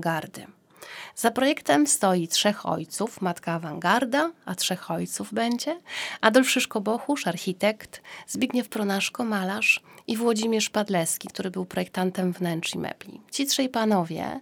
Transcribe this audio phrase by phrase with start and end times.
[1.17, 5.81] Za projektem stoi trzech ojców, matka awangarda, a trzech ojców będzie,
[6.21, 13.21] Adolf Szyszko-Bochusz, architekt, Zbigniew Pronaszko, malarz i Włodzimierz Padleski, który był projektantem wnętrz i mebli.
[13.31, 14.41] Ci trzej panowie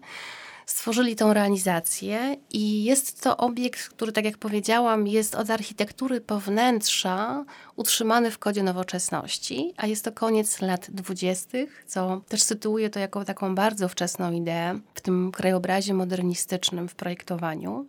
[0.66, 6.40] stworzyli tą realizację i jest to obiekt, który, tak jak powiedziałam, jest od architektury po
[6.40, 7.44] wnętrza
[7.76, 13.24] utrzymany w kodzie nowoczesności, a jest to koniec lat dwudziestych, co też sytuuje to jako
[13.24, 17.86] taką bardzo wczesną ideę w tym krajobrazie modernistycznym w projektowaniu.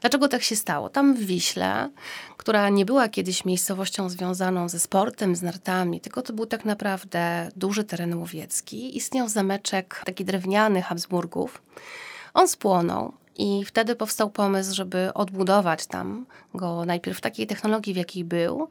[0.00, 0.88] Dlaczego tak się stało?
[0.88, 1.90] Tam w Wiśle,
[2.36, 7.48] która nie była kiedyś miejscowością związaną ze sportem, z nartami, tylko to był tak naprawdę
[7.56, 11.62] duży teren łowiecki, istniał zameczek taki drewniany Habsburgów,
[12.34, 13.12] on spłonął.
[13.36, 18.68] I wtedy powstał pomysł, żeby odbudować tam go najpierw w takiej technologii, w jakiej był,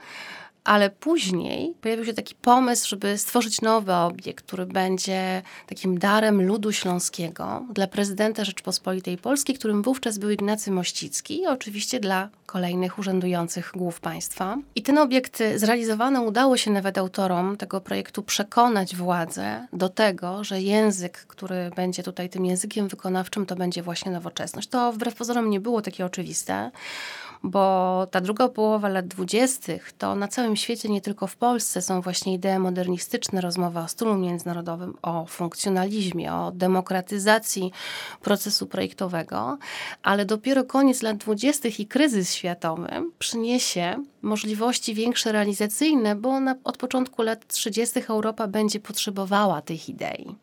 [0.64, 6.72] ale później pojawił się taki pomysł, żeby stworzyć nowy obiekt, który będzie takim darem ludu
[6.72, 13.72] śląskiego dla prezydenta Rzeczpospolitej Polskiej, którym wówczas był Ignacy Mościcki i oczywiście dla kolejnych urzędujących
[13.76, 14.58] głów państwa.
[14.76, 20.62] I ten obiekt zrealizowany udało się nawet autorom tego projektu przekonać władzę do tego, że
[20.62, 24.70] język, który będzie tutaj tym językiem wykonawczym, to będzie właśnie nowoczesność.
[24.70, 26.72] To wbrew pozorom nie było takie oczywiste
[27.44, 32.02] bo ta druga połowa lat dwudziestych to na całym świecie, nie tylko w Polsce, są
[32.02, 37.72] właśnie idee modernistyczne, rozmowa o stylu międzynarodowym, o funkcjonalizmie, o demokratyzacji
[38.22, 39.58] procesu projektowego,
[40.04, 46.78] ale dopiero koniec lat dwudziestych i kryzys światowy przyniesie możliwości większe realizacyjne, bo na, od
[46.78, 50.36] początku lat trzydziestych Europa będzie potrzebowała tych idei.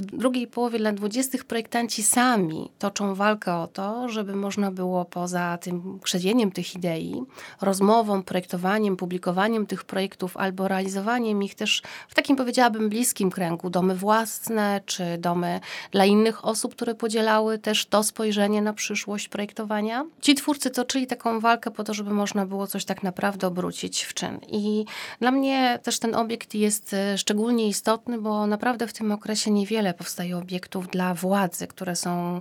[0.00, 5.58] W drugiej połowie lat dwudziestych projektanci sami toczą walkę o to, żeby można było poza
[5.58, 7.22] tym krzewieniem tych idei,
[7.60, 13.96] rozmową, projektowaniem, publikowaniem tych projektów albo realizowaniem ich też w takim powiedziałabym bliskim kręgu, domy
[13.96, 20.04] własne czy domy dla innych osób, które podzielały też to spojrzenie na przyszłość projektowania.
[20.20, 24.14] Ci twórcy toczyli taką walkę po to, żeby można było coś tak naprawdę obrócić w
[24.14, 24.40] czyn.
[24.48, 24.84] I
[25.20, 29.89] dla mnie też ten obiekt jest e, szczególnie istotny, bo naprawdę w tym okresie niewiele
[29.94, 32.40] powstaje obiektów dla władzy, które są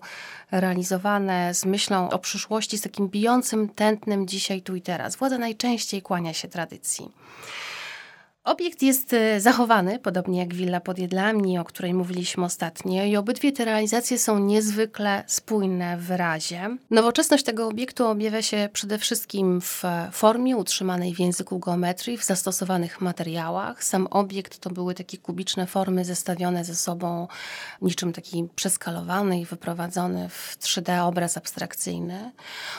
[0.51, 5.15] realizowane z myślą o przyszłości, z takim bijącym tętnem dzisiaj, tu i teraz.
[5.15, 7.11] Władza najczęściej kłania się tradycji.
[8.49, 13.51] Obiekt jest e, zachowany, podobnie jak willa pod Jedlami, o której mówiliśmy ostatnio, i obydwie
[13.51, 16.77] te realizacje są niezwykle spójne w wyrazie.
[16.89, 23.01] Nowoczesność tego obiektu objawia się przede wszystkim w formie utrzymanej w języku geometrii, w zastosowanych
[23.01, 23.83] materiałach.
[23.83, 27.27] Sam obiekt to były takie kubiczne formy zestawione ze sobą,
[27.81, 32.31] niczym taki przeskalowany i wyprowadzony w 3D obraz abstrakcyjny.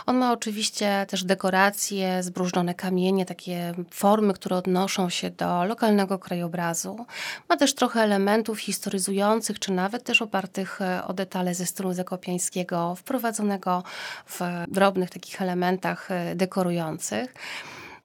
[0.06, 7.06] On ma oczywiście też dekoracje, zbróżnione kamienie, takie formy, które odnoszą się do lokalnego krajobrazu.
[7.48, 12.94] Ma też trochę elementów historyzujących, czy nawet też opartych e, o detale ze stylu zakopiańskiego,
[12.94, 13.82] wprowadzonego
[14.26, 17.34] w drobnych takich elementach e, dekorujących.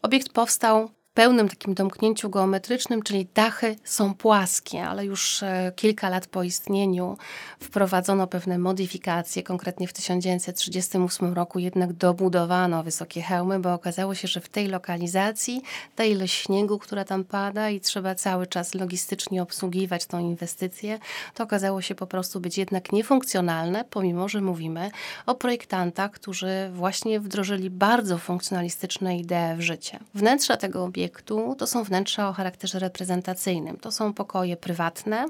[0.02, 6.28] Obiekt powstał pełnym takim domknięciu geometrycznym, czyli dachy są płaskie, ale już e, kilka lat
[6.28, 7.18] po istnieniu
[7.60, 9.44] wprowadzono pewne modyfikacje.
[9.44, 15.62] Konkretnie w 1938 roku jednak dobudowano wysokie hełmy, bo okazało się, że w tej lokalizacji
[15.96, 21.00] ta ilość śniegu, która tam pada i trzeba cały czas logistycznie obsługiwać tą inwestycję,
[21.34, 24.92] to okazało się po prostu być jednak niefunkcjonalne, pomimo że mówimy
[25.26, 30.00] o projektantach, którzy właśnie wdrożyli bardzo funkcjonalistyczne idee w życie.
[30.14, 33.78] Wnętrza tego obiektu obiektu to są wnętrza o charakterze reprezentacyjnym.
[33.78, 35.26] To są pokoje prywatne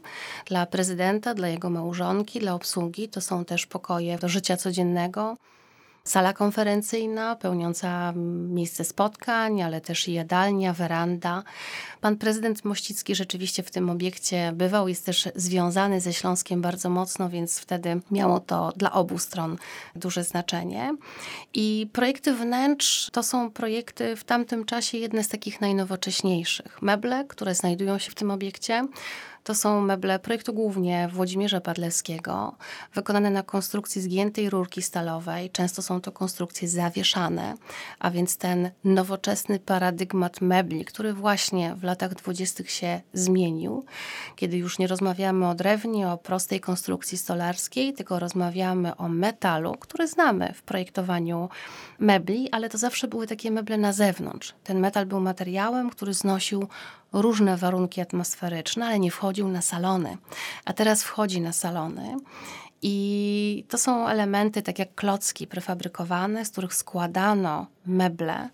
[0.45, 3.10] dla prezydenta, dla jego małżonki, dla obsługi.
[3.10, 5.38] To są też pokoje do życia codziennego
[6.05, 8.13] sala konferencyjna pełniąca
[8.49, 11.43] miejsce spotkań, ale też jadalnia, weranda.
[12.01, 17.29] Pan prezydent Mościcki rzeczywiście w tym obiekcie bywał, jest też związany ze Śląskiem bardzo mocno,
[17.29, 19.57] więc wtedy miało to dla obu stron
[19.95, 20.95] duże znaczenie.
[21.53, 26.81] I projekty wnętrz to są projekty w tamtym czasie jedne z takich najnowocześniejszych.
[26.81, 28.87] Meble, które znajdują się w tym obiekcie,
[29.45, 32.56] To są meble projektu głównie Włodzimierza Padlewskiego,
[32.94, 35.50] wykonane na konstrukcji zgiętej rurki stalowej.
[35.50, 37.56] Często są to konstrukcje zawieszane,
[38.00, 43.86] a więc ten nowoczesny paradygmat mebli, który właśnie w latach dwudziestych się zmienił,
[44.36, 50.07] kiedy już nie rozmawiamy o drewnie, o prostej konstrukcji stolarskiej, tylko rozmawiamy o metalu, który
[50.07, 51.50] znamy w projektowaniu
[52.00, 54.53] mebli, ale to zawsze były takie meble na zewnątrz.
[54.63, 56.68] Ten metal był materiałem, który znosił
[57.21, 60.17] różne warunki atmosferyczne, ale nie wchodził na salony.
[60.65, 62.17] A teraz wchodzi na salony.
[62.81, 68.50] I to są elementy, tak jak klocki prefabrykowane, z których składano meble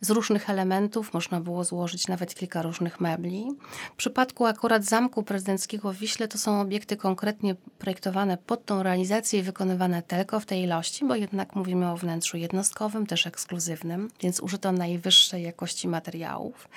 [0.00, 3.48] z różnych elementów można było złożyć nawet kilka różnych mebli.
[3.92, 9.40] W przypadku akurat Zamku Prezydenckiego w Wiśle to są obiekty konkretnie projektowane pod tą realizację
[9.40, 14.40] i wykonywane tylko w tej ilości, bo jednak mówimy o wnętrzu jednostkowym, też ekskluzywnym, więc
[14.40, 16.68] użyto najwyższej jakości materiałów.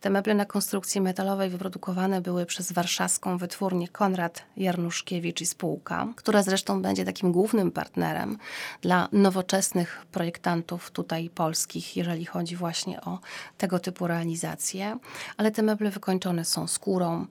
[0.00, 6.42] Te meble na konstrukcji metalowej wyprodukowane były przez warszawską wytwórnię Konrad Jarnuszkiewicz i spółka, która
[6.42, 8.38] zresztą będzie takim głównym partnerem
[8.80, 13.18] dla nowoczesnych projektantów tutaj polskich, jeżeli chodzi właśnie o
[13.58, 14.98] tego typu realizacje,
[15.36, 17.26] ale te meble wykończone są skórą,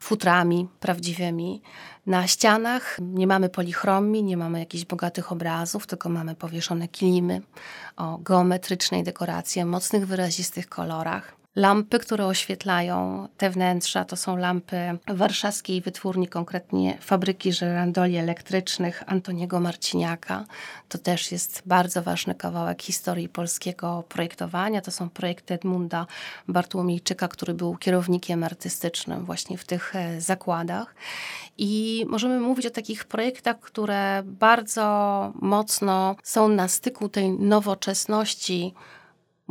[0.00, 1.62] futrami prawdziwymi.
[2.06, 7.40] Na ścianach nie mamy polichromii, nie mamy jakichś bogatych obrazów, tylko mamy powieszone kilimy
[7.96, 11.41] o geometrycznej dekoracji, mocnych, wyrazistych kolorach.
[11.56, 14.76] Lampy, które oświetlają te wnętrza, to są lampy
[15.08, 20.44] warszawskiej wytwórni, konkretnie fabryki żerandoli elektrycznych Antoniego Marciniaka.
[20.88, 24.80] To też jest bardzo ważny kawałek historii polskiego projektowania.
[24.80, 26.06] To są projekty Edmunda
[26.48, 30.94] Bartłomiejczyka, który był kierownikiem artystycznym właśnie w tych e, zakładach.
[31.58, 38.74] I możemy mówić o takich projektach, które bardzo mocno są na styku tej nowoczesności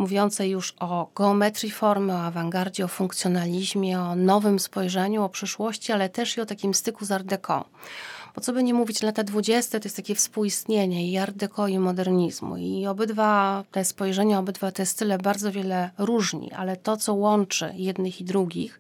[0.02, 6.10] mówiące już o geometrii formy, o awangardzie, o funkcjonalizmie, o nowym spojrzeniu, o przyszłości, ale
[6.10, 7.66] też i o takim styku z Art Deco.
[8.36, 11.80] Bo co by nie mówić, lata dwudzieste to jest takie współistnienie i Art Deco i
[11.80, 12.58] modernizmu.
[12.58, 18.22] I obydwa te spojrzenia, obydwa te style bardzo wiele różni, ale to, co łączy jednych
[18.22, 18.80] i drugich,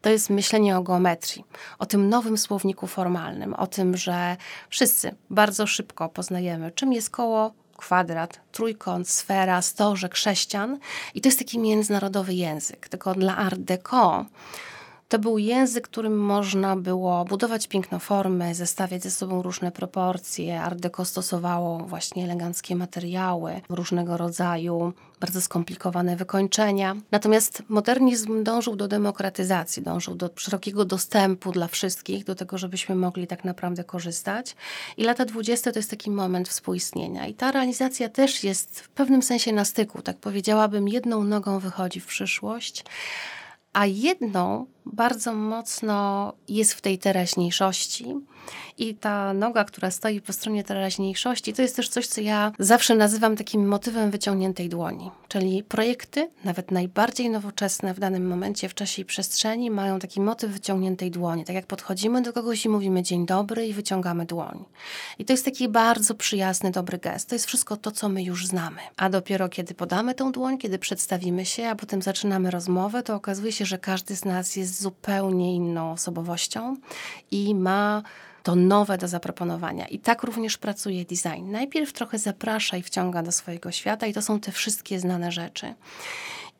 [0.00, 1.44] to jest myślenie o geometrii,
[1.78, 4.36] o tym nowym słowniku formalnym, o tym, że
[4.68, 10.78] wszyscy bardzo szybko poznajemy, czym jest koło, kwadrat, trójkąt, sfera, stożek, sześcian.
[11.14, 12.88] I to jest taki międzynarodowy język.
[12.88, 14.24] Tylko dla Art Deco
[15.08, 20.62] to był język, którym można było budować pięknoformy, zestawiać ze sobą różne proporcje.
[20.62, 26.96] Art Deco stosowało właśnie eleganckie materiały, różnego rodzaju, bardzo skomplikowane wykończenia.
[27.10, 33.26] Natomiast modernizm dążył do demokratyzacji, dążył do szerokiego dostępu dla wszystkich, do tego, żebyśmy mogli
[33.26, 34.56] tak naprawdę korzystać.
[34.96, 37.26] I lata dwudzieste to jest taki moment współistnienia.
[37.26, 42.00] I ta realizacja też jest w pewnym sensie na styku, tak powiedziałabym, jedną nogą wychodzi
[42.00, 42.84] w przyszłość,
[43.72, 48.14] a jedną bardzo mocno jest w tej teraźniejszości.
[48.78, 52.94] I ta noga, która stoi po stronie teraźniejszości, to jest też coś, co ja zawsze
[52.94, 55.10] nazywam takim motywem wyciągniętej dłoni.
[55.28, 60.50] Czyli projekty, nawet najbardziej nowoczesne w danym momencie w czasie i przestrzeni, mają taki motyw
[60.50, 61.44] wyciągniętej dłoni.
[61.44, 64.64] Tak jak podchodzimy do kogoś i mówimy dzień dobry i wyciągamy dłoń.
[65.18, 67.28] I to jest taki bardzo przyjazny, dobry gest.
[67.28, 68.80] To jest wszystko to, co my już znamy.
[68.96, 73.52] A dopiero kiedy podamy tą dłoń, kiedy przedstawimy się, a potem zaczynamy rozmowę, to okazuje
[73.52, 76.76] się, że każdy z nas zupełnie inną osobowością
[77.30, 78.02] i ma
[78.42, 79.86] to nowe do zaproponowania.
[79.86, 81.50] I tak również pracuje design.
[81.50, 85.74] Najpierw trochę zaprasza i wciąga do swojego świata, i to są te wszystkie znane rzeczy.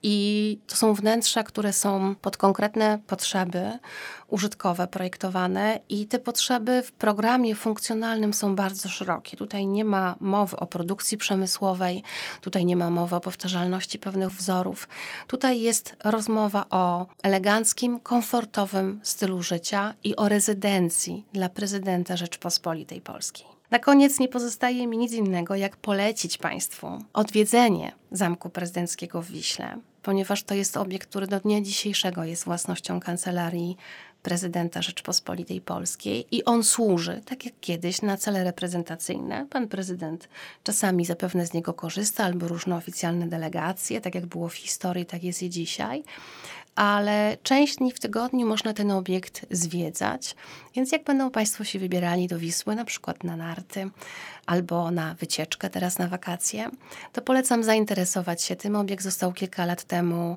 [0.02, 3.78] I to są wnętrza, które są pod konkretne potrzeby
[4.28, 9.36] użytkowe projektowane, i te potrzeby w programie funkcjonalnym są bardzo szerokie.
[9.36, 12.02] Tutaj nie ma mowy o produkcji przemysłowej,
[12.40, 14.88] tutaj nie ma mowy o powtarzalności pewnych wzorów.
[15.26, 23.57] Tutaj jest rozmowa o eleganckim, komfortowym stylu życia i o rezydencji dla prezydenta Rzeczpospolitej Polskiej.
[23.70, 29.78] Na koniec nie pozostaje mi nic innego, jak polecić Państwu odwiedzenie Zamku Prezydenckiego w Wiśle,
[30.02, 33.76] ponieważ to jest obiekt, który do dnia dzisiejszego jest własnością kancelarii
[34.22, 39.46] prezydenta Rzeczpospolitej Polskiej i on służy, tak jak kiedyś, na cele reprezentacyjne.
[39.50, 40.28] Pan prezydent
[40.64, 45.24] czasami zapewne z niego korzysta, albo różne oficjalne delegacje, tak jak było w historii, tak
[45.24, 46.04] jest i dzisiaj
[46.78, 50.36] ale część dni w tygodniu można ten obiekt zwiedzać.
[50.74, 53.90] Więc jak będą Państwo się wybierali do Wisły, na przykład na narty
[54.46, 56.70] albo na wycieczkę teraz na wakacje,
[57.12, 58.76] to polecam zainteresować się tym.
[58.76, 60.36] Obiekt został kilka lat temu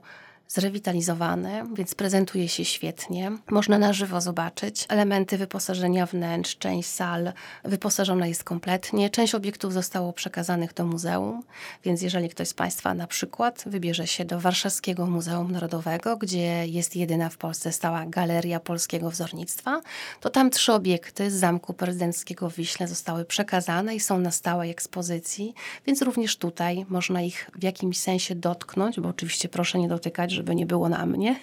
[0.53, 3.31] zrewitalizowany, więc prezentuje się świetnie.
[3.51, 10.13] Można na żywo zobaczyć elementy wyposażenia wnętrz, część sal wyposażona jest kompletnie, część obiektów zostało
[10.13, 11.43] przekazanych do muzeum,
[11.83, 16.95] więc jeżeli ktoś z Państwa na przykład wybierze się do Warszawskiego Muzeum Narodowego, gdzie jest
[16.95, 19.81] jedyna w Polsce stała Galeria Polskiego Wzornictwa,
[20.19, 24.71] to tam trzy obiekty z Zamku Prezydenckiego w Wiśle zostały przekazane i są na stałej
[24.71, 25.53] ekspozycji,
[25.85, 30.55] więc również tutaj można ich w jakimś sensie dotknąć, bo oczywiście proszę nie dotykać, żeby
[30.55, 31.35] nie było na mnie,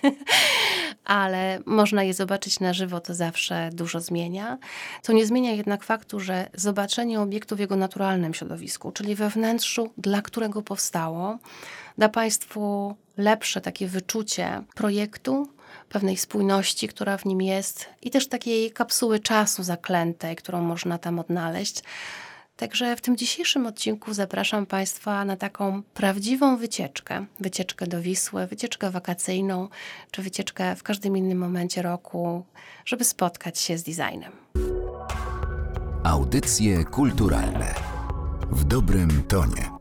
[1.04, 4.58] ale można je zobaczyć na żywo, to zawsze dużo zmienia.
[5.02, 9.90] To nie zmienia jednak faktu, że zobaczenie obiektu w jego naturalnym środowisku, czyli we wnętrzu,
[9.98, 11.38] dla którego powstało,
[11.98, 15.48] da Państwu lepsze takie wyczucie projektu,
[15.88, 21.18] pewnej spójności, która w nim jest i też takiej kapsuły czasu zaklętej, którą można tam
[21.18, 21.82] odnaleźć.
[22.58, 27.26] Także w tym dzisiejszym odcinku zapraszam Państwa na taką prawdziwą wycieczkę.
[27.40, 29.68] Wycieczkę do Wisły, wycieczkę wakacyjną,
[30.10, 32.44] czy wycieczkę w każdym innym momencie roku,
[32.84, 34.32] żeby spotkać się z designem.
[36.04, 37.74] Audycje kulturalne
[38.50, 39.77] w dobrym tonie.